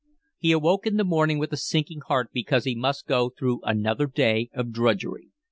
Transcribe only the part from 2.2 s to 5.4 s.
because he must go through another day of drudgery.